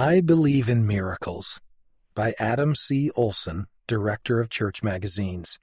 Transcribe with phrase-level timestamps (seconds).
[0.00, 1.60] I Believe in Miracles
[2.14, 3.10] by Adam C.
[3.16, 5.58] Olson, Director of Church Magazines.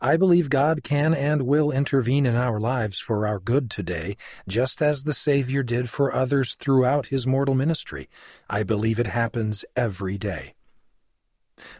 [0.00, 4.16] I believe God can and will intervene in our lives for our good today,
[4.48, 8.08] just as the Savior did for others throughout his mortal ministry.
[8.50, 10.54] I believe it happens every day.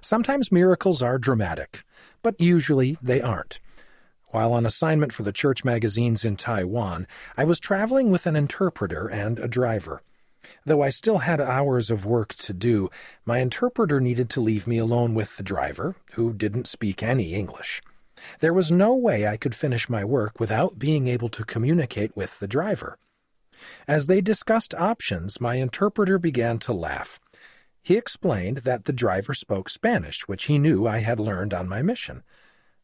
[0.01, 1.83] Sometimes miracles are dramatic,
[2.23, 3.59] but usually they aren't.
[4.27, 9.09] While on assignment for the church magazines in Taiwan, I was traveling with an interpreter
[9.09, 10.03] and a driver.
[10.65, 12.91] Though I still had hours of work to do,
[13.25, 17.83] my interpreter needed to leave me alone with the driver, who didn't speak any English.
[18.41, 22.39] There was no way I could finish my work without being able to communicate with
[22.39, 22.99] the driver.
[23.87, 27.21] As they discussed options, my interpreter began to laugh.
[27.83, 31.83] He explained that the driver spoke Spanish, which he knew I had learned on my
[31.83, 32.23] mission.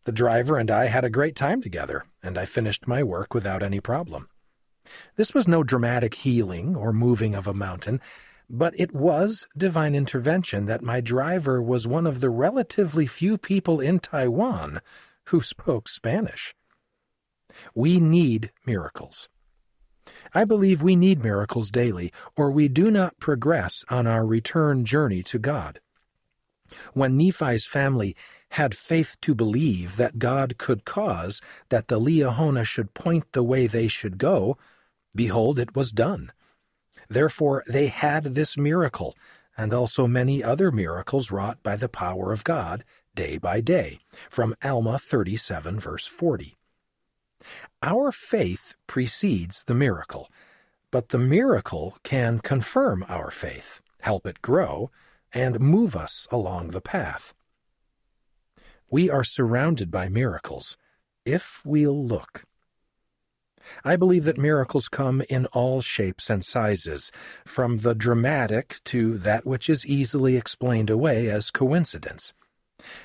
[0.05, 3.63] The driver and I had a great time together, and I finished my work without
[3.63, 4.29] any problem.
[5.17, 8.01] This was no dramatic healing or moving of a mountain,
[8.49, 13.81] but it was divine intervention that my driver was one of the relatively few people
[13.81, 14.81] in Taiwan
[15.27, 16.55] who spoke Spanish.
[17.75, 19.29] We need miracles.
[20.35, 25.23] I believe we need miracles daily, or we do not progress on our return journey
[25.25, 25.81] to God.
[26.93, 28.15] When Nephi's family
[28.51, 33.67] had faith to believe that God could cause that the Liahona should point the way
[33.67, 34.57] they should go,
[35.15, 36.33] behold, it was done.
[37.09, 39.17] Therefore they had this miracle,
[39.57, 44.01] and also many other miracles wrought by the power of God, day by day,
[44.31, 46.57] from Alma 37, verse 40.
[47.83, 50.31] Our faith precedes the miracle,
[50.91, 54.91] but the miracle can confirm our faith, help it grow,
[55.33, 57.35] and move us along the path.
[58.91, 60.77] We are surrounded by miracles
[61.25, 62.45] if we'll look.
[63.85, 67.13] I believe that miracles come in all shapes and sizes,
[67.45, 72.33] from the dramatic to that which is easily explained away as coincidence.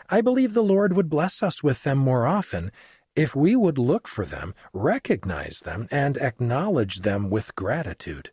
[0.09, 2.71] I believe the Lord would bless us with them more often
[3.15, 8.31] if we would look for them, recognize them, and acknowledge them with gratitude.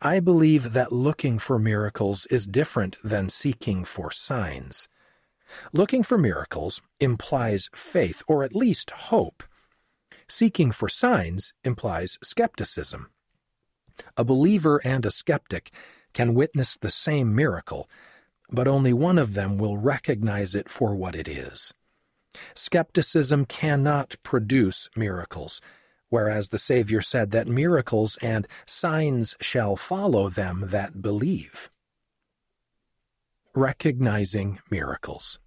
[0.00, 4.88] I believe that looking for miracles is different than seeking for signs.
[5.72, 9.42] Looking for miracles implies faith, or at least hope.
[10.28, 13.10] Seeking for signs implies skepticism.
[14.16, 15.72] A believer and a skeptic
[16.12, 17.88] can witness the same miracle,
[18.50, 21.72] but only one of them will recognize it for what it is.
[22.54, 25.60] Skepticism cannot produce miracles,
[26.08, 31.70] whereas the Savior said that miracles and signs shall follow them that believe.
[33.54, 35.38] Recognizing miracles.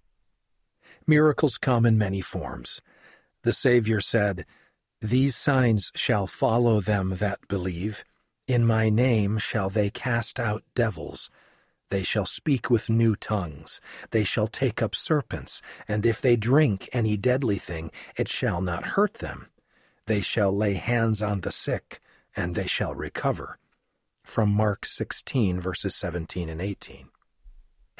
[1.06, 2.80] Miracles come in many forms.
[3.42, 4.46] The Savior said,
[5.00, 8.04] These signs shall follow them that believe.
[8.48, 11.30] In my name shall they cast out devils.
[11.90, 13.80] They shall speak with new tongues.
[14.10, 18.96] They shall take up serpents, and if they drink any deadly thing, it shall not
[18.96, 19.46] hurt them.
[20.06, 22.00] They shall lay hands on the sick,
[22.34, 23.58] and they shall recover.
[24.24, 27.08] From Mark 16, verses 17 and 18.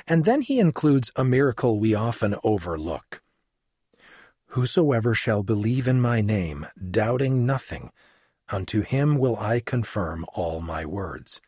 [0.07, 3.23] And then he includes a miracle we often overlook.
[4.53, 7.91] Whosoever shall believe in my name, doubting nothing,
[8.49, 11.41] unto him will I confirm all my words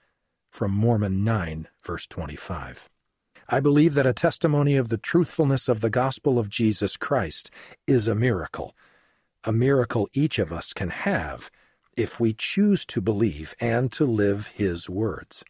[0.51, 2.91] from Mormon 9, verse 25.
[3.49, 7.51] I believe that a testimony of the truthfulness of the gospel of Jesus Christ
[7.87, 8.77] is a miracle,
[9.45, 11.51] a miracle each of us can have
[11.97, 15.43] if we choose to believe and to live His words.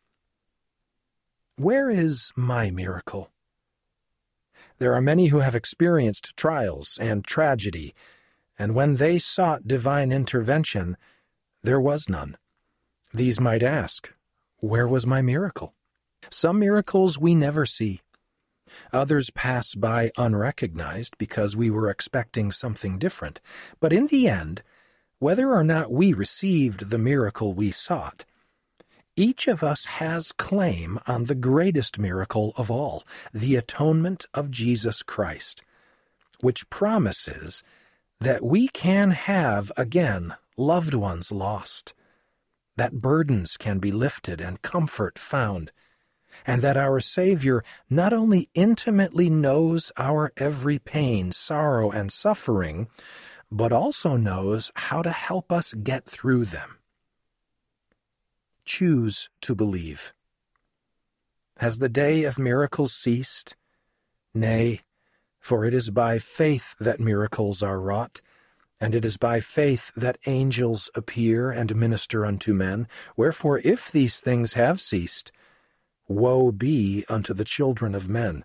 [1.56, 3.30] Where is my miracle?
[4.80, 7.94] There are many who have experienced trials and tragedy,
[8.58, 10.96] and when they sought divine intervention,
[11.62, 12.38] there was none.
[13.12, 14.08] These might ask,
[14.56, 15.74] where was my miracle?
[16.30, 18.00] Some miracles we never see.
[18.90, 23.38] Others pass by unrecognized because we were expecting something different.
[23.80, 24.62] But in the end,
[25.18, 28.24] whether or not we received the miracle we sought,
[29.20, 35.02] each of us has claim on the greatest miracle of all, the atonement of Jesus
[35.02, 35.60] Christ,
[36.40, 37.62] which promises
[38.18, 41.92] that we can have again loved ones lost,
[42.76, 45.70] that burdens can be lifted and comfort found,
[46.46, 52.88] and that our Savior not only intimately knows our every pain, sorrow, and suffering,
[53.52, 56.79] but also knows how to help us get through them.
[58.72, 60.14] Choose to believe.
[61.56, 63.56] Has the day of miracles ceased?
[64.32, 64.82] Nay,
[65.40, 68.20] for it is by faith that miracles are wrought
[68.80, 72.86] and it is by faith that angels appear and minister unto men.
[73.16, 75.32] Wherefore, if these things have ceased,
[76.06, 78.44] Woe be unto the children of men,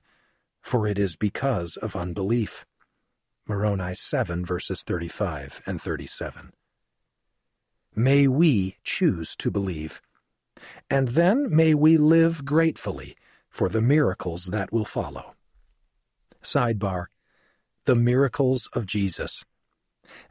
[0.60, 2.66] for it is because of unbelief.
[3.48, 6.52] Moroni 7 verses 35 and 37.
[7.96, 10.02] May we choose to believe.
[10.90, 13.16] And then may we live gratefully
[13.50, 15.36] for the miracles that will follow.
[16.42, 17.08] Sidebar
[17.86, 19.44] The Miracles of Jesus.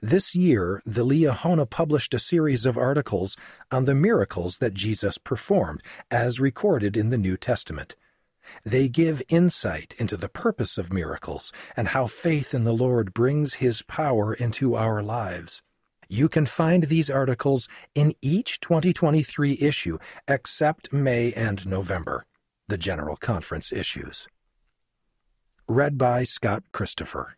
[0.01, 3.37] This year, the Liahona published a series of articles
[3.71, 7.97] on the miracles that Jesus performed, as recorded in the New Testament.
[8.65, 13.55] They give insight into the purpose of miracles and how faith in the Lord brings
[13.55, 15.63] His power into our lives.
[16.09, 19.99] You can find these articles in each 2023 issue
[20.29, 22.25] except May and November,
[22.69, 24.29] the General Conference issues.
[25.67, 27.37] Read by Scott Christopher.